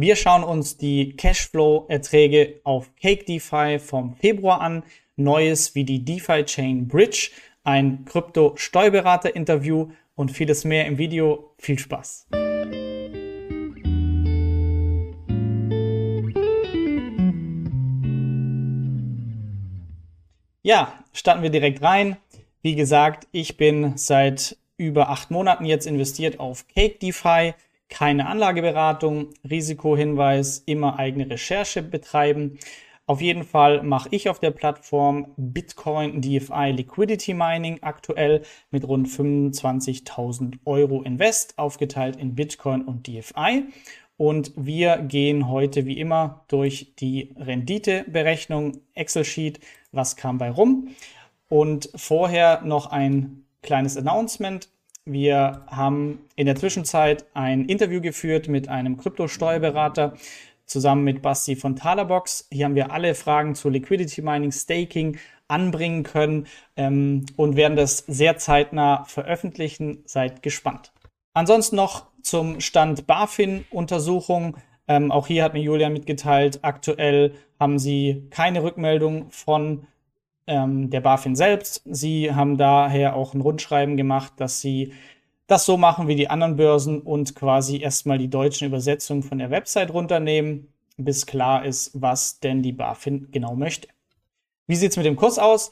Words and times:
Wir 0.00 0.14
schauen 0.14 0.44
uns 0.44 0.76
die 0.76 1.16
Cashflow-Erträge 1.16 2.60
auf 2.62 2.94
Cake 2.94 3.24
DeFi 3.24 3.80
vom 3.80 4.14
Februar 4.14 4.60
an. 4.60 4.84
Neues 5.16 5.74
wie 5.74 5.82
die 5.82 6.04
DeFi 6.04 6.44
Chain 6.44 6.86
Bridge, 6.86 7.30
ein 7.64 8.04
Krypto-Steuerberater-Interview 8.04 9.88
und 10.14 10.30
vieles 10.30 10.62
mehr 10.62 10.86
im 10.86 10.98
Video. 10.98 11.52
Viel 11.58 11.80
Spaß! 11.80 12.28
Ja, 20.62 20.92
starten 21.12 21.42
wir 21.42 21.50
direkt 21.50 21.82
rein. 21.82 22.18
Wie 22.62 22.76
gesagt, 22.76 23.26
ich 23.32 23.56
bin 23.56 23.96
seit 23.96 24.56
über 24.76 25.08
acht 25.08 25.32
Monaten 25.32 25.64
jetzt 25.64 25.88
investiert 25.88 26.38
auf 26.38 26.68
Cake 26.68 27.00
DeFi 27.00 27.54
keine 27.88 28.26
Anlageberatung, 28.26 29.30
Risikohinweis, 29.48 30.62
immer 30.66 30.98
eigene 30.98 31.28
Recherche 31.30 31.82
betreiben. 31.82 32.58
Auf 33.06 33.22
jeden 33.22 33.44
Fall 33.44 33.82
mache 33.82 34.10
ich 34.12 34.28
auf 34.28 34.38
der 34.38 34.50
Plattform 34.50 35.32
Bitcoin 35.38 36.20
DFI 36.20 36.72
Liquidity 36.76 37.32
Mining 37.32 37.78
aktuell 37.80 38.42
mit 38.70 38.86
rund 38.86 39.08
25.000 39.08 40.58
Euro 40.66 41.02
Invest, 41.02 41.58
aufgeteilt 41.58 42.16
in 42.16 42.34
Bitcoin 42.34 42.82
und 42.82 43.06
DFI. 43.06 43.64
Und 44.18 44.52
wir 44.56 44.98
gehen 44.98 45.48
heute 45.48 45.86
wie 45.86 45.98
immer 45.98 46.44
durch 46.48 46.94
die 46.96 47.34
Renditeberechnung 47.38 48.82
Excel-Sheet, 48.94 49.60
was 49.92 50.16
kam 50.16 50.36
bei 50.36 50.50
rum. 50.50 50.88
Und 51.48 51.88
vorher 51.94 52.60
noch 52.62 52.88
ein 52.88 53.46
kleines 53.62 53.96
Announcement. 53.96 54.68
Wir 55.10 55.62
haben 55.68 56.20
in 56.36 56.46
der 56.46 56.56
Zwischenzeit 56.56 57.24
ein 57.32 57.64
Interview 57.64 58.00
geführt 58.00 58.48
mit 58.48 58.68
einem 58.68 58.98
Kryptosteuerberater 58.98 60.14
zusammen 60.66 61.02
mit 61.02 61.22
Basti 61.22 61.56
von 61.56 61.76
Talabox. 61.76 62.46
Hier 62.52 62.66
haben 62.66 62.74
wir 62.74 62.92
alle 62.92 63.14
Fragen 63.14 63.54
zu 63.54 63.70
Liquidity 63.70 64.20
Mining, 64.20 64.52
Staking 64.52 65.18
anbringen 65.48 66.02
können 66.02 66.46
ähm, 66.76 67.24
und 67.36 67.56
werden 67.56 67.76
das 67.76 67.98
sehr 68.06 68.36
zeitnah 68.36 69.04
veröffentlichen. 69.04 70.02
Seid 70.04 70.42
gespannt. 70.42 70.92
Ansonsten 71.32 71.76
noch 71.76 72.06
zum 72.20 72.60
Stand 72.60 73.06
BaFin-Untersuchung. 73.06 74.58
Ähm, 74.88 75.10
auch 75.10 75.26
hier 75.26 75.42
hat 75.42 75.54
mir 75.54 75.62
Julian 75.62 75.94
mitgeteilt, 75.94 76.60
aktuell 76.62 77.32
haben 77.58 77.78
sie 77.78 78.26
keine 78.30 78.62
Rückmeldung 78.62 79.30
von 79.30 79.86
ähm, 80.48 80.90
der 80.90 81.00
BaFin 81.00 81.36
selbst. 81.36 81.82
Sie 81.84 82.34
haben 82.34 82.56
daher 82.56 83.14
auch 83.14 83.34
ein 83.34 83.40
Rundschreiben 83.40 83.96
gemacht, 83.96 84.32
dass 84.38 84.60
sie 84.60 84.92
das 85.46 85.64
so 85.64 85.76
machen 85.76 86.08
wie 86.08 86.16
die 86.16 86.28
anderen 86.28 86.56
Börsen 86.56 87.00
und 87.00 87.34
quasi 87.34 87.78
erstmal 87.78 88.18
die 88.18 88.28
deutschen 88.28 88.66
Übersetzungen 88.66 89.22
von 89.22 89.38
der 89.38 89.50
Website 89.50 89.92
runternehmen, 89.92 90.68
bis 90.96 91.26
klar 91.26 91.64
ist, 91.64 91.92
was 91.94 92.40
denn 92.40 92.62
die 92.62 92.72
BaFin 92.72 93.28
genau 93.30 93.54
möchte. 93.54 93.88
Wie 94.66 94.76
sieht 94.76 94.90
es 94.90 94.96
mit 94.96 95.06
dem 95.06 95.16
Kurs 95.16 95.38
aus? 95.38 95.70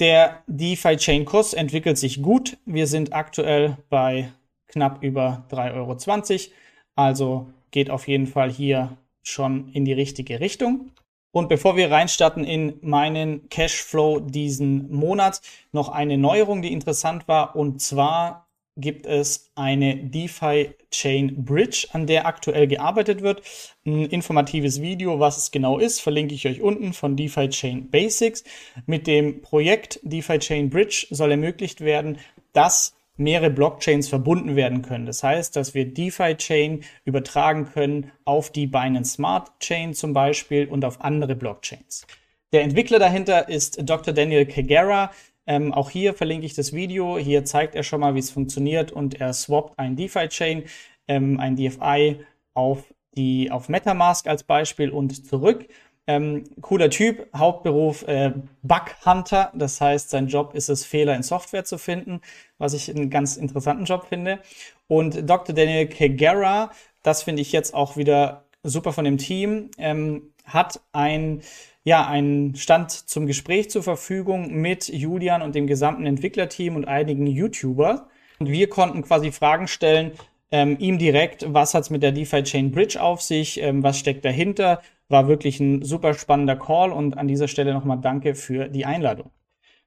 Der 0.00 0.42
DeFi-Chain-Kurs 0.48 1.54
entwickelt 1.54 1.98
sich 1.98 2.20
gut. 2.20 2.58
Wir 2.66 2.86
sind 2.86 3.12
aktuell 3.12 3.78
bei 3.88 4.32
knapp 4.66 5.02
über 5.02 5.46
3,20 5.50 5.74
Euro. 5.74 6.54
Also 6.96 7.46
geht 7.70 7.90
auf 7.90 8.08
jeden 8.08 8.26
Fall 8.26 8.50
hier 8.50 8.96
schon 9.22 9.68
in 9.72 9.84
die 9.84 9.92
richtige 9.92 10.40
Richtung. 10.40 10.90
Und 11.34 11.48
bevor 11.48 11.76
wir 11.76 11.90
reinstarten 11.90 12.44
in 12.44 12.74
meinen 12.80 13.48
Cashflow 13.48 14.20
diesen 14.20 14.88
Monat, 14.94 15.40
noch 15.72 15.88
eine 15.88 16.16
Neuerung, 16.16 16.62
die 16.62 16.72
interessant 16.72 17.26
war. 17.26 17.56
Und 17.56 17.82
zwar 17.82 18.46
gibt 18.76 19.04
es 19.04 19.50
eine 19.56 19.96
DeFi 19.96 20.76
Chain 20.92 21.44
Bridge, 21.44 21.88
an 21.90 22.06
der 22.06 22.26
aktuell 22.26 22.68
gearbeitet 22.68 23.20
wird. 23.22 23.42
Ein 23.84 24.04
informatives 24.06 24.80
Video, 24.80 25.18
was 25.18 25.36
es 25.36 25.50
genau 25.50 25.80
ist, 25.80 26.00
verlinke 26.00 26.36
ich 26.36 26.46
euch 26.46 26.60
unten 26.60 26.92
von 26.92 27.16
DeFi 27.16 27.48
Chain 27.48 27.90
Basics. 27.90 28.44
Mit 28.86 29.08
dem 29.08 29.42
Projekt 29.42 29.98
DeFi 30.04 30.38
Chain 30.38 30.70
Bridge 30.70 31.08
soll 31.10 31.32
ermöglicht 31.32 31.80
werden, 31.80 32.18
dass 32.52 32.94
mehrere 33.16 33.50
Blockchains 33.50 34.08
verbunden 34.08 34.56
werden 34.56 34.82
können. 34.82 35.06
Das 35.06 35.22
heißt, 35.22 35.54
dass 35.56 35.74
wir 35.74 35.92
DeFi-Chain 35.92 36.82
übertragen 37.04 37.66
können 37.66 38.10
auf 38.24 38.50
die 38.50 38.66
Binance 38.66 39.14
Smart 39.14 39.52
Chain 39.60 39.94
zum 39.94 40.12
Beispiel 40.12 40.66
und 40.66 40.84
auf 40.84 41.00
andere 41.00 41.36
Blockchains. 41.36 42.06
Der 42.52 42.62
Entwickler 42.62 42.98
dahinter 42.98 43.48
ist 43.48 43.88
Dr. 43.88 44.14
Daniel 44.14 44.46
Kagera. 44.46 45.10
Ähm, 45.46 45.72
auch 45.72 45.90
hier 45.90 46.14
verlinke 46.14 46.46
ich 46.46 46.54
das 46.54 46.72
Video. 46.72 47.18
Hier 47.18 47.44
zeigt 47.44 47.74
er 47.74 47.82
schon 47.82 48.00
mal, 48.00 48.14
wie 48.14 48.20
es 48.20 48.30
funktioniert 48.30 48.92
und 48.92 49.20
er 49.20 49.32
swappt 49.32 49.78
ein 49.78 49.96
DeFi-Chain, 49.96 50.64
ähm, 51.08 51.38
ein 51.38 51.56
DFI 51.56 52.20
auf 52.54 52.94
die 53.16 53.50
auf 53.50 53.68
MetaMask 53.68 54.26
als 54.26 54.42
Beispiel 54.42 54.90
und 54.90 55.26
zurück. 55.26 55.68
Ähm, 56.06 56.44
cooler 56.60 56.90
Typ, 56.90 57.26
Hauptberuf 57.34 58.06
äh, 58.06 58.32
Bug 58.62 58.94
Hunter, 59.06 59.50
das 59.54 59.80
heißt, 59.80 60.10
sein 60.10 60.28
Job 60.28 60.54
ist 60.54 60.68
es, 60.68 60.84
Fehler 60.84 61.16
in 61.16 61.22
Software 61.22 61.64
zu 61.64 61.78
finden, 61.78 62.20
was 62.58 62.74
ich 62.74 62.90
einen 62.90 63.08
ganz 63.08 63.36
interessanten 63.36 63.84
Job 63.84 64.06
finde. 64.08 64.40
Und 64.86 65.28
Dr. 65.28 65.54
Daniel 65.54 65.88
Kagera, 65.88 66.70
das 67.02 67.22
finde 67.22 67.40
ich 67.40 67.52
jetzt 67.52 67.72
auch 67.72 67.96
wieder 67.96 68.44
super 68.62 68.92
von 68.92 69.04
dem 69.04 69.16
Team, 69.16 69.70
ähm, 69.78 70.32
hat 70.44 70.80
ein 70.92 71.42
ja, 71.84 72.06
einen 72.06 72.56
Stand 72.56 72.90
zum 72.90 73.26
Gespräch 73.26 73.70
zur 73.70 73.82
Verfügung 73.82 74.50
mit 74.52 74.88
Julian 74.88 75.42
und 75.42 75.54
dem 75.54 75.66
gesamten 75.66 76.06
Entwicklerteam 76.06 76.76
und 76.76 76.86
einigen 76.86 77.26
YouTuber. 77.26 78.08
Und 78.38 78.48
wir 78.48 78.68
konnten 78.68 79.02
quasi 79.02 79.30
Fragen 79.30 79.68
stellen, 79.68 80.12
ähm, 80.50 80.76
ihm 80.78 80.98
direkt, 80.98 81.44
was 81.52 81.74
hat's 81.74 81.90
mit 81.90 82.02
der 82.02 82.12
DeFi 82.12 82.42
Chain 82.42 82.70
Bridge 82.70 83.00
auf 83.00 83.20
sich, 83.20 83.60
ähm, 83.60 83.82
was 83.82 83.98
steckt 83.98 84.24
dahinter 84.24 84.80
war 85.14 85.28
wirklich 85.28 85.60
ein 85.60 85.82
super 85.82 86.12
spannender 86.12 86.56
Call 86.56 86.90
und 86.90 87.16
an 87.16 87.28
dieser 87.28 87.46
Stelle 87.46 87.72
nochmal 87.72 88.00
danke 88.00 88.34
für 88.34 88.68
die 88.68 88.84
Einladung. 88.84 89.30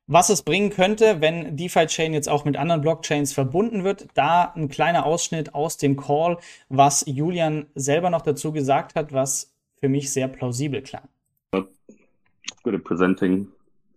Was 0.08 0.30
es 0.30 0.42
bringen 0.42 0.70
könnte, 0.70 1.20
wenn 1.20 1.58
DeFi 1.58 1.86
Chain 1.88 2.14
jetzt 2.14 2.30
auch 2.30 2.46
mit 2.46 2.56
anderen 2.56 2.80
Blockchains 2.80 3.34
verbunden 3.34 3.84
wird, 3.84 4.08
da 4.14 4.54
ein 4.56 4.70
kleiner 4.70 5.06
Ausschnitt 5.06 5.54
aus 5.54 5.76
dem 5.76 5.98
Call, 5.98 6.38
was 6.70 7.04
Julian 7.06 7.66
selber 7.76 8.10
noch 8.10 8.22
dazu 8.22 8.54
gesagt 8.54 8.96
hat, 8.96 9.12
was 9.12 9.54
für 9.82 9.90
mich 9.90 10.14
sehr 10.14 10.30
plausibel 10.30 10.82
klang. 10.82 11.10
Good 11.52 12.76
at 12.76 12.84
presenting. 12.86 13.50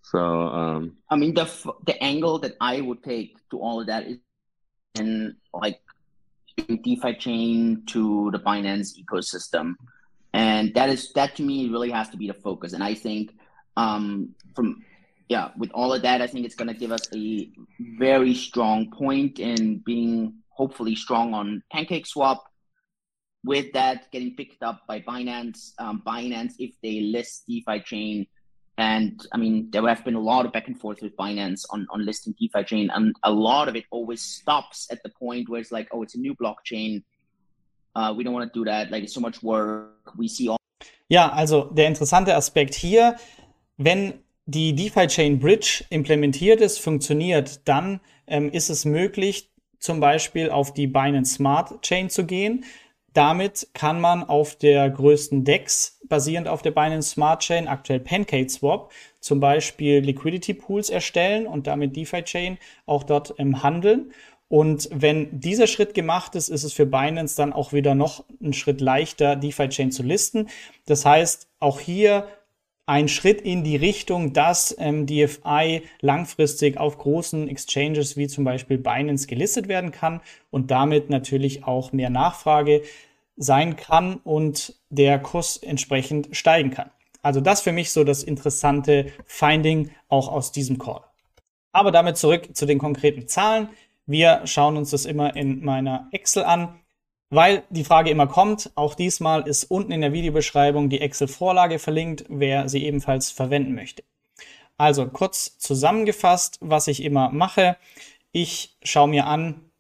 So, 0.03 0.19
um... 0.19 0.97
I 1.13 1.17
mean, 1.17 1.33
the 1.37 1.47
the 1.87 1.95
angle 2.01 2.41
that 2.41 2.57
I 2.61 2.83
would 2.83 3.05
take 3.05 3.37
to 3.51 3.61
all 3.63 3.81
of 3.81 3.87
that 3.87 4.05
is 4.05 4.19
in 4.99 5.37
like 5.53 5.79
DeFi 6.57 7.15
chain 7.17 7.85
to 7.87 8.33
the 8.33 8.39
Binance 8.39 8.99
ecosystem. 8.99 9.77
And 10.33 10.75
that 10.75 10.89
is 10.89 11.13
that 11.13 11.37
to 11.37 11.43
me 11.43 11.69
really 11.69 11.91
has 11.91 12.09
to 12.11 12.17
be 12.17 12.27
the 12.27 12.35
focus. 12.35 12.73
And 12.73 12.83
i 12.83 12.95
think 12.95 13.33
um 13.77 14.35
from 14.55 14.83
yeah 15.29 15.51
with 15.57 15.71
all 15.73 15.93
of 15.93 16.03
that 16.03 16.21
i 16.21 16.27
think 16.27 16.45
it's 16.45 16.57
going 16.57 16.69
to 16.69 16.75
give 16.75 16.93
us 16.93 17.03
a 17.15 17.49
very 17.99 18.35
strong 18.35 18.91
point 18.91 19.39
in 19.39 19.79
being 19.79 20.35
hopefully 20.49 20.95
strong 20.95 21.35
on 21.35 21.63
pancake 21.73 22.07
swap. 22.07 22.45
With 23.43 23.73
that 23.73 24.13
getting 24.13 24.37
picked 24.37 24.63
up 24.63 24.83
by 24.87 25.01
binance 25.01 25.71
um, 25.79 26.03
binance 26.07 26.53
if 26.59 26.73
they 26.83 27.01
list 27.01 27.45
defi 27.49 27.81
chain. 27.81 28.27
And 28.77 29.27
i 29.33 29.39
mean 29.39 29.71
there 29.71 29.89
have 29.89 30.05
been 30.05 30.15
a 30.15 30.21
lot 30.21 30.45
of 30.45 30.53
back 30.53 30.69
and 30.69 30.79
forth 30.79 31.01
with 31.01 31.17
binance 31.17 31.63
on, 31.71 31.87
on 31.91 32.05
listing 32.05 32.35
defi 32.39 32.65
chain. 32.65 32.91
And 32.95 33.17
a 33.23 33.33
lot 33.33 33.69
of 33.69 33.77
it 33.77 33.87
always 33.91 34.21
stops 34.21 34.89
at 34.91 35.03
the 35.03 35.09
point 35.09 35.49
where 35.49 35.61
it's 35.63 35.73
like 35.73 35.89
oh 35.93 36.03
it's 36.03 36.15
a 36.15 36.19
new 36.27 36.35
blockchain 36.35 37.03
Uh, 37.95 38.15
we 38.17 38.23
don't 38.23 38.33
want 38.33 38.53
to 38.53 38.59
do 38.59 38.65
that. 38.65 38.91
Like 38.91 39.03
it's 39.03 39.15
so 39.15 39.21
much 39.21 39.43
work. 39.43 40.13
We 40.17 40.29
see 40.29 40.49
all. 40.49 40.57
Ja, 41.09 41.33
also 41.33 41.65
der 41.65 41.89
interessante 41.89 42.35
Aspekt 42.37 42.75
hier, 42.75 43.17
wenn 43.77 44.15
die 44.47 44.75
DeFi 44.75 45.07
Chain 45.07 45.39
Bridge 45.39 45.85
implementiert 45.91 46.61
ist, 46.61 46.79
funktioniert, 46.79 47.67
dann 47.69 48.01
ähm, 48.27 48.51
ist 48.51 48.71
es 48.71 48.85
möglich, 48.85 49.51
zum 49.79 50.01
Beispiel 50.01 50.51
auf 50.51 50.73
die 50.73 50.87
Binance 50.87 51.35
Smart 51.35 51.83
Chain 51.83 52.11
zu 52.11 52.27
gehen. 52.27 52.65
Damit 53.13 53.69
kann 53.75 54.01
man 54.01 54.23
auf 54.23 54.55
der 54.57 54.89
größten 54.89 55.45
DEX, 55.45 56.01
basierend 56.09 56.47
auf 56.47 56.63
der 56.63 56.71
Binance 56.71 57.11
Smart 57.11 57.43
Chain, 57.43 57.67
aktuell 57.67 57.99
PancakeSwap, 57.99 58.93
zum 59.21 59.41
Beispiel 59.41 59.99
Liquidity 59.99 60.55
Pools 60.55 60.91
erstellen 60.91 61.47
und 61.47 61.67
damit 61.67 61.97
DeFi 61.97 62.23
Chain 62.23 62.59
auch 62.87 63.03
dort 63.03 63.35
ähm, 63.39 63.63
handeln. 63.65 64.13
Und 64.51 64.89
wenn 64.93 65.29
dieser 65.39 65.69
Schritt 65.69 65.95
gemacht 65.95 66.35
ist, 66.35 66.49
ist 66.49 66.65
es 66.65 66.73
für 66.73 66.85
Binance 66.85 67.37
dann 67.37 67.53
auch 67.53 67.73
wieder 67.73 67.95
noch 67.95 68.25
einen 68.43 68.53
Schritt 68.53 68.81
leichter, 68.81 69.37
DeFi-Chain 69.37 69.93
zu 69.93 70.03
listen. 70.03 70.49
Das 70.87 71.07
heißt, 71.07 71.47
auch 71.61 71.79
hier 71.79 72.27
ein 72.85 73.07
Schritt 73.07 73.41
in 73.43 73.63
die 73.63 73.77
Richtung, 73.77 74.33
dass 74.33 74.75
ähm, 74.81 75.07
DFI 75.07 75.83
langfristig 76.01 76.79
auf 76.79 76.99
großen 76.99 77.47
Exchanges 77.47 78.17
wie 78.17 78.27
zum 78.27 78.43
Beispiel 78.43 78.77
Binance 78.77 79.29
gelistet 79.29 79.69
werden 79.69 79.93
kann 79.93 80.21
und 80.51 80.73
damit 80.73 81.11
natürlich 81.11 81.63
auch 81.63 81.93
mehr 81.93 82.11
Nachfrage 82.11 82.83
sein 83.37 83.77
kann 83.77 84.17
und 84.17 84.75
der 84.89 85.21
Kurs 85.21 85.59
entsprechend 85.59 86.37
steigen 86.37 86.73
kann. 86.73 86.91
Also 87.23 87.41
das 87.41 87.61
für 87.61 87.71
mich 87.71 87.93
so 87.93 88.03
das 88.03 88.25
interessante 88.25 89.13
Finding 89.27 89.93
auch 90.09 90.27
aus 90.27 90.51
diesem 90.51 90.79
Call. 90.81 91.03
Aber 91.71 91.93
damit 91.93 92.17
zurück 92.17 92.49
zu 92.57 92.67
den 92.67 92.81
konkreten 92.81 93.29
Zahlen. 93.29 93.69
Wir 94.11 94.41
schauen 94.45 94.77
uns 94.77 94.91
das 94.91 95.05
immer 95.05 95.37
in 95.37 95.65
meiner 95.65 96.09
Excel 96.11 96.43
an. 96.43 96.81
Weil 97.33 97.63
die 97.71 97.85
Frage 97.85 98.11
immer 98.11 98.27
kommt, 98.27 98.73
auch 98.75 98.97
diesmal 98.97 99.47
ist 99.47 99.71
unten 99.71 99.93
in 99.93 100.01
der 100.01 100.13
Videobeschreibung 100.13 100.89
die 100.89 101.01
Excel-Vorlage 101.01 101.79
verlinkt, 101.79 102.25
wer 102.29 102.69
sie 102.69 102.85
ebenfalls 102.85 103.31
verwenden 103.31 103.77
möchte. 103.77 104.03
Also 104.77 105.07
kurz 105.07 105.59
zusammengefasst, 105.59 106.59
was 106.61 106.89
ich 106.89 107.05
immer 107.05 107.31
mache. 107.31 107.77
Ich 108.33 108.77
schaue 108.83 109.07
mir 109.07 109.27
an, 109.27 109.71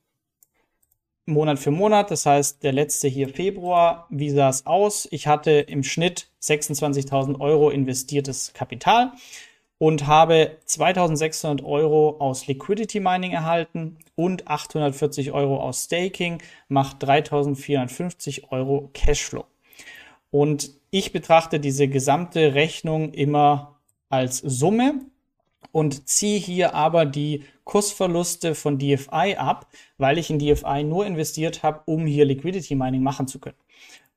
Monat 1.26 1.58
für 1.58 1.72
Monat, 1.72 2.12
das 2.12 2.24
heißt 2.24 2.62
der 2.62 2.72
letzte 2.72 3.08
hier 3.08 3.30
Februar, 3.30 4.06
wie 4.10 4.30
sah 4.30 4.48
es 4.48 4.64
aus? 4.64 5.08
Ich 5.10 5.26
hatte 5.26 5.50
im 5.50 5.82
Schnitt 5.82 6.28
26.000 6.40 7.40
Euro 7.40 7.70
investiertes 7.70 8.52
Kapital 8.52 9.10
und 9.80 10.06
habe 10.06 10.58
2600 10.66 11.64
Euro 11.64 12.16
aus 12.18 12.46
Liquidity 12.46 13.00
Mining 13.00 13.32
erhalten 13.32 13.96
und 14.14 14.46
840 14.46 15.32
Euro 15.32 15.58
aus 15.58 15.84
Staking, 15.84 16.42
macht 16.68 17.02
3450 17.02 18.52
Euro 18.52 18.90
Cashflow. 18.92 19.46
Und 20.30 20.72
ich 20.90 21.12
betrachte 21.12 21.60
diese 21.60 21.88
gesamte 21.88 22.54
Rechnung 22.54 23.14
immer 23.14 23.78
als 24.10 24.36
Summe 24.38 25.00
und 25.72 26.06
ziehe 26.06 26.38
hier 26.38 26.74
aber 26.74 27.06
die 27.06 27.44
Kursverluste 27.64 28.54
von 28.54 28.78
DFI 28.78 29.36
ab, 29.38 29.66
weil 29.96 30.18
ich 30.18 30.28
in 30.28 30.38
DFI 30.38 30.84
nur 30.84 31.06
investiert 31.06 31.62
habe, 31.62 31.80
um 31.86 32.04
hier 32.04 32.26
Liquidity 32.26 32.74
Mining 32.74 33.02
machen 33.02 33.26
zu 33.26 33.38
können. 33.38 33.56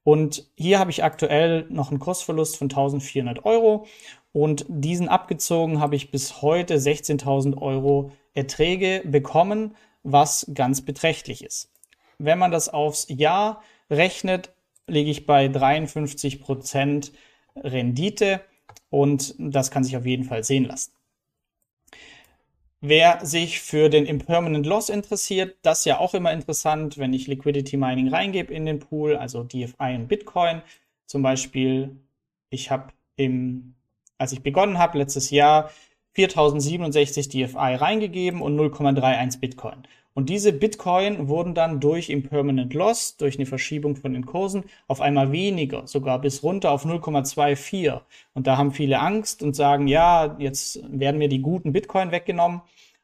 Und 0.03 0.45
hier 0.55 0.79
habe 0.79 0.91
ich 0.91 1.05
aktuell 1.05 1.65
noch 1.69 1.89
einen 1.89 1.99
Kursverlust 1.99 2.57
von 2.57 2.65
1400 2.65 3.45
Euro 3.45 3.85
und 4.33 4.65
diesen 4.67 5.07
abgezogen 5.07 5.79
habe 5.79 5.95
ich 5.95 6.11
bis 6.11 6.41
heute 6.41 6.75
16.000 6.75 7.61
Euro 7.61 8.11
Erträge 8.33 9.03
bekommen, 9.05 9.75
was 10.01 10.51
ganz 10.53 10.81
beträchtlich 10.81 11.43
ist. 11.43 11.71
Wenn 12.17 12.39
man 12.39 12.51
das 12.51 12.67
aufs 12.67 13.05
Jahr 13.09 13.63
rechnet, 13.89 14.51
liege 14.87 15.11
ich 15.11 15.25
bei 15.25 15.47
53 15.47 16.41
Prozent 16.41 17.13
Rendite 17.55 18.41
und 18.89 19.35
das 19.37 19.71
kann 19.71 19.83
sich 19.83 19.95
auf 19.95 20.05
jeden 20.05 20.23
Fall 20.23 20.43
sehen 20.43 20.65
lassen. 20.65 20.91
Wer 22.81 23.25
sich 23.25 23.61
für 23.61 23.89
den 23.89 24.05
Impermanent 24.05 24.65
Loss 24.65 24.89
interessiert, 24.89 25.55
das 25.61 25.79
ist 25.79 25.85
ja 25.85 25.99
auch 25.99 26.13
immer 26.13 26.33
interessant, 26.33 26.97
wenn 26.97 27.13
ich 27.13 27.27
Liquidity 27.27 27.77
Mining 27.77 28.09
reingebe 28.09 28.53
in 28.53 28.65
den 28.65 28.79
Pool, 28.79 29.15
also 29.15 29.43
DFI 29.43 29.95
und 29.95 30.07
Bitcoin. 30.07 30.61
Zum 31.05 31.21
Beispiel, 31.21 31.95
ich 32.49 32.71
habe 32.71 32.91
im 33.15 33.75
als 34.23 34.31
ich 34.31 34.41
begonnen 34.41 34.79
habe, 34.79 34.97
letztes 34.97 35.31
Jahr 35.31 35.69
4067 36.13 37.27
DFI 37.27 37.75
reingegeben 37.75 38.41
und 38.41 38.57
0,31 38.57 39.39
Bitcoin. 39.39 39.83
Und 40.13 40.29
diese 40.29 40.53
Bitcoin 40.53 41.27
wurden 41.27 41.55
dann 41.55 41.79
durch 41.81 42.09
Impermanent 42.09 42.73
Loss, 42.73 43.17
durch 43.17 43.37
eine 43.37 43.47
Verschiebung 43.47 43.97
von 43.97 44.13
den 44.13 44.25
Kursen, 44.25 44.63
auf 44.87 45.01
einmal 45.01 45.31
weniger, 45.31 45.87
sogar 45.87 46.21
bis 46.21 46.41
runter 46.41 46.71
auf 46.71 46.85
0,24. 46.85 47.99
Und 48.33 48.47
da 48.47 48.57
haben 48.57 48.71
viele 48.71 48.99
Angst 48.99 49.43
und 49.43 49.55
sagen, 49.55 49.87
ja, 49.87 50.37
jetzt 50.39 50.79
werden 50.87 51.17
mir 51.17 51.29
die 51.29 51.41
guten 51.41 51.73
Bitcoin 51.73 52.11
weggenommen. 52.11 52.61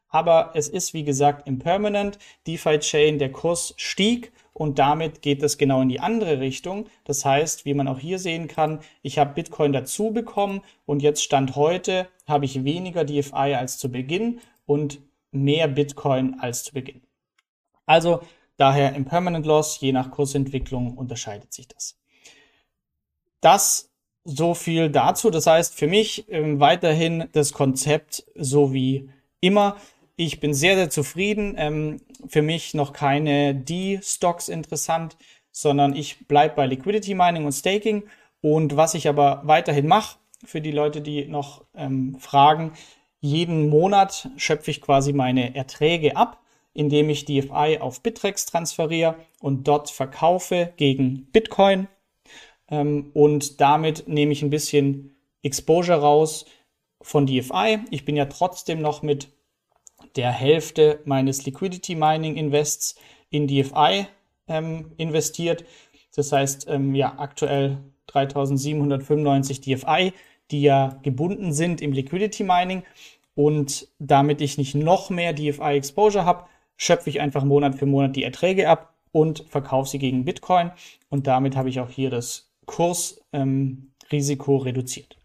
Aber 0.08 0.52
es 0.54 0.70
ist, 0.70 0.94
wie 0.94 1.04
gesagt, 1.04 1.48
Impermanent. 1.48 2.18
DeFi 2.48 2.80
Chain, 2.80 3.20
der 3.20 3.32
Kurs 3.32 3.74
stieg 3.78 4.32
und 4.60 4.78
damit 4.78 5.22
geht 5.22 5.42
es 5.42 5.58
genau 5.58 5.82
in 5.82 5.88
die 5.88 6.02
andere 6.02 6.42
Richtung. 6.42 6.88
Das 7.06 7.24
heißt, 7.24 7.64
wie 7.64 7.74
man 7.74 7.88
auch 7.88 7.98
hier 7.98 8.20
sehen 8.20 8.50
kann, 8.50 8.82
ich 9.02 9.18
habe 9.18 9.34
Bitcoin 9.34 9.72
dazu 9.72 10.12
bekommen 10.12 10.62
und 10.86 11.02
jetzt 11.02 11.24
Stand 11.24 11.56
heute 11.56 12.10
habe 12.28 12.44
ich 12.44 12.66
weniger 12.66 13.06
DFI 13.06 13.56
als 13.56 13.78
zu 13.78 13.90
Beginn 13.90 14.42
und 14.66 15.00
mehr 15.32 15.70
Bitcoin 15.70 16.42
als 16.42 16.66
zu 16.66 16.74
Beginn. 16.74 17.02
Also 17.86 18.20
daher 18.58 18.96
im 18.96 19.06
Permanent 19.06 19.46
Loss, 19.46 19.80
je 19.80 19.94
nach 19.94 20.12
Kursentwicklung 20.12 20.98
unterscheidet 20.98 21.54
sich 21.54 21.70
das. 21.70 21.98
Das 23.40 23.90
so 24.26 24.54
viel 24.54 24.90
dazu. 24.90 25.30
Das 25.30 25.48
heißt 25.48 25.74
für 25.74 25.88
mich 25.88 26.28
äh, 26.28 26.60
weiterhin 26.60 27.30
das 27.32 27.54
Konzept 27.54 28.26
so 28.36 28.74
wie 28.74 29.10
immer. 29.40 29.78
Ich 30.22 30.42
bin 30.42 30.54
sehr, 30.54 30.76
sehr 30.76 30.90
zufrieden. 30.90 31.56
Ähm, 31.58 32.02
für 32.28 32.42
mich 32.42 32.74
noch 32.74 32.92
keine 32.92 33.56
D-Stocks 33.56 34.50
interessant, 34.50 35.16
sondern 35.54 35.96
ich 35.96 36.28
bleibe 36.28 36.56
bei 36.56 36.66
Liquidity 36.66 37.16
Mining 37.16 37.46
und 37.46 37.54
Staking. 37.54 38.04
Und 38.42 38.76
was 38.76 38.96
ich 38.96 39.08
aber 39.08 39.44
weiterhin 39.46 39.88
mache, 39.88 40.18
für 40.44 40.60
die 40.60 40.72
Leute, 40.72 41.00
die 41.00 41.24
noch 41.24 41.64
ähm, 41.74 42.18
fragen, 42.20 42.74
jeden 43.22 43.70
Monat 43.70 44.30
schöpfe 44.36 44.72
ich 44.72 44.82
quasi 44.82 45.14
meine 45.14 45.56
Erträge 45.56 46.18
ab, 46.18 46.44
indem 46.74 47.10
ich 47.10 47.24
DFI 47.24 47.78
auf 47.80 48.02
Bittrex 48.04 48.46
transferiere 48.46 49.16
und 49.40 49.70
dort 49.70 49.90
verkaufe 49.90 50.74
gegen 50.76 51.28
Bitcoin. 51.32 51.88
Ähm, 52.70 53.12
und 53.14 53.62
damit 53.62 54.10
nehme 54.10 54.34
ich 54.34 54.42
ein 54.42 54.50
bisschen 54.50 55.16
Exposure 55.44 56.02
raus 56.02 56.44
von 57.02 57.26
DFI. 57.26 57.80
Ich 57.90 58.04
bin 58.04 58.18
ja 58.18 58.26
trotzdem 58.26 58.82
noch 58.82 59.02
mit 59.02 59.30
der 60.16 60.32
Hälfte 60.32 61.00
meines 61.06 61.46
Liquidity 61.46 61.96
Mining 61.96 62.36
Invests 62.36 62.96
in 63.30 63.48
DFI 63.48 64.08
ähm, 64.48 64.92
investiert. 64.98 65.66
Das 66.16 66.32
heißt, 66.32 66.68
ähm, 66.70 66.96
ja, 66.96 67.16
aktuell 67.18 67.78
3795 68.08 69.62
DFI, 69.62 70.14
die 70.52 70.62
ja 70.62 71.00
gebunden 71.04 71.54
sind 71.54 71.82
im 71.82 71.94
Liquidity 71.94 72.44
Mining. 72.44 72.84
Und 73.36 73.88
damit 74.00 74.42
ich 74.42 74.58
nicht 74.58 74.76
noch 74.76 75.10
mehr 75.10 75.34
DFI 75.34 75.76
Exposure 75.76 76.26
habe, 76.26 76.46
schöpfe 76.76 77.10
ich 77.10 77.22
einfach 77.22 77.44
Monat 77.44 77.76
für 77.76 77.86
Monat 77.86 78.16
die 78.16 78.24
Erträge 78.24 78.68
ab 78.68 78.96
und 79.12 79.46
verkaufe 79.48 79.90
sie 79.90 80.00
gegen 80.00 80.26
Bitcoin. 80.26 80.72
Und 81.10 81.28
damit 81.28 81.56
habe 81.56 81.70
ich 81.70 81.80
auch 81.80 81.90
hier 81.90 82.10
das 82.10 82.50
Kursrisiko 82.66 83.22
ähm, 83.34 84.62
reduziert. 84.64 85.18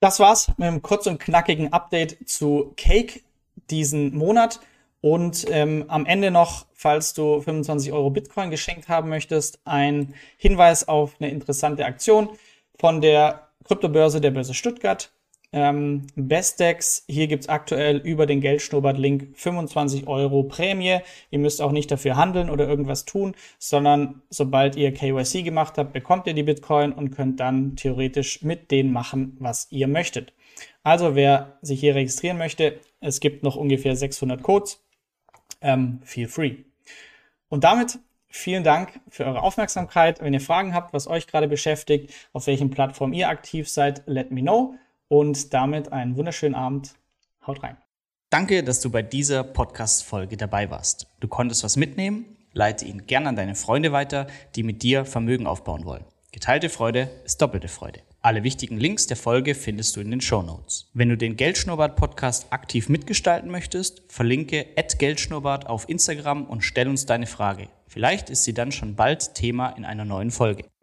Das 0.00 0.20
war's 0.20 0.48
mit 0.56 0.68
einem 0.68 0.82
kurz 0.82 1.06
und 1.06 1.18
knackigen 1.18 1.72
Update 1.72 2.28
zu 2.28 2.72
Cake 2.76 3.20
diesen 3.70 4.14
Monat. 4.14 4.60
Und 5.00 5.46
ähm, 5.48 5.84
am 5.88 6.06
Ende 6.06 6.30
noch, 6.30 6.66
falls 6.74 7.14
du 7.14 7.40
25 7.40 7.92
Euro 7.92 8.10
Bitcoin 8.10 8.50
geschenkt 8.50 8.88
haben 8.88 9.08
möchtest, 9.08 9.60
ein 9.64 10.14
Hinweis 10.36 10.88
auf 10.88 11.14
eine 11.20 11.30
interessante 11.30 11.84
Aktion 11.84 12.30
von 12.78 13.00
der 13.00 13.48
Kryptobörse 13.64 14.20
der 14.20 14.32
Börse 14.32 14.54
Stuttgart. 14.54 15.12
Ähm, 15.50 16.06
Bestex, 16.14 17.04
hier 17.08 17.26
gibt's 17.26 17.48
aktuell 17.48 17.96
über 17.96 18.26
den 18.26 18.42
Geldschnurrbart-Link 18.42 19.30
25 19.34 20.06
Euro 20.06 20.42
Prämie. 20.42 20.98
Ihr 21.30 21.38
müsst 21.38 21.62
auch 21.62 21.72
nicht 21.72 21.90
dafür 21.90 22.16
handeln 22.16 22.50
oder 22.50 22.68
irgendwas 22.68 23.06
tun, 23.06 23.34
sondern 23.58 24.20
sobald 24.28 24.76
ihr 24.76 24.92
KYC 24.92 25.42
gemacht 25.44 25.78
habt, 25.78 25.94
bekommt 25.94 26.26
ihr 26.26 26.34
die 26.34 26.42
Bitcoin 26.42 26.92
und 26.92 27.12
könnt 27.12 27.40
dann 27.40 27.76
theoretisch 27.76 28.42
mit 28.42 28.70
denen 28.70 28.92
machen, 28.92 29.36
was 29.40 29.68
ihr 29.70 29.88
möchtet. 29.88 30.34
Also 30.82 31.14
wer 31.14 31.58
sich 31.62 31.80
hier 31.80 31.94
registrieren 31.94 32.36
möchte, 32.36 32.80
es 33.00 33.20
gibt 33.20 33.42
noch 33.42 33.56
ungefähr 33.56 33.96
600 33.96 34.42
Codes. 34.42 34.84
Ähm, 35.62 36.00
feel 36.04 36.28
free. 36.28 36.56
Und 37.48 37.64
damit 37.64 37.98
vielen 38.28 38.64
Dank 38.64 39.00
für 39.08 39.24
eure 39.24 39.42
Aufmerksamkeit. 39.42 40.20
Wenn 40.20 40.34
ihr 40.34 40.40
Fragen 40.40 40.74
habt, 40.74 40.92
was 40.92 41.08
euch 41.08 41.26
gerade 41.26 41.48
beschäftigt, 41.48 42.12
auf 42.34 42.46
welchen 42.46 42.68
Plattformen 42.68 43.14
ihr 43.14 43.28
aktiv 43.30 43.68
seid, 43.68 44.02
let 44.06 44.30
me 44.30 44.42
know. 44.42 44.74
Und 45.08 45.54
damit 45.54 45.92
einen 45.92 46.16
wunderschönen 46.16 46.54
Abend. 46.54 46.94
Haut 47.46 47.62
rein. 47.62 47.78
Danke, 48.30 48.62
dass 48.62 48.80
du 48.80 48.90
bei 48.90 49.02
dieser 49.02 49.42
Podcast-Folge 49.42 50.36
dabei 50.36 50.70
warst. 50.70 51.06
Du 51.20 51.28
konntest 51.28 51.64
was 51.64 51.76
mitnehmen. 51.76 52.36
Leite 52.52 52.84
ihn 52.84 53.06
gerne 53.06 53.30
an 53.30 53.36
deine 53.36 53.54
Freunde 53.54 53.92
weiter, 53.92 54.26
die 54.54 54.62
mit 54.62 54.82
dir 54.82 55.06
Vermögen 55.06 55.46
aufbauen 55.46 55.84
wollen. 55.84 56.04
Geteilte 56.30 56.68
Freude 56.68 57.10
ist 57.24 57.40
doppelte 57.40 57.68
Freude. 57.68 58.00
Alle 58.20 58.42
wichtigen 58.42 58.76
Links 58.76 59.06
der 59.06 59.16
Folge 59.16 59.54
findest 59.54 59.96
du 59.96 60.00
in 60.00 60.10
den 60.10 60.20
Show 60.20 60.42
Notes. 60.42 60.90
Wenn 60.92 61.08
du 61.08 61.16
den 61.16 61.36
Geldschnurrbart 61.36 61.96
Podcast 61.96 62.52
aktiv 62.52 62.90
mitgestalten 62.90 63.50
möchtest, 63.50 64.02
verlinke 64.08 64.66
@geldschnurrbart 64.98 65.66
auf 65.66 65.88
Instagram 65.88 66.44
und 66.44 66.62
stell 66.62 66.88
uns 66.88 67.06
deine 67.06 67.26
Frage. 67.26 67.68
Vielleicht 67.86 68.28
ist 68.28 68.44
sie 68.44 68.52
dann 68.52 68.72
schon 68.72 68.94
bald 68.94 69.34
Thema 69.34 69.70
in 69.70 69.86
einer 69.86 70.04
neuen 70.04 70.30
Folge. 70.30 70.64